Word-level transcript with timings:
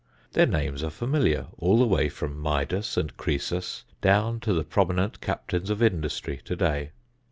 Their 0.31 0.47
names 0.47 0.81
are 0.83 0.89
familiar, 0.89 1.45
all 1.59 1.77
the 1.77 1.85
way 1.85 2.09
from 2.09 2.35
Midas 2.35 2.97
and 2.97 3.15
Croesus 3.17 3.83
down 4.01 4.39
to 4.39 4.51
the 4.51 4.63
prominent 4.63 5.21
captains 5.21 5.69
of 5.69 5.83
industry 5.83 6.41
today. 6.43 6.89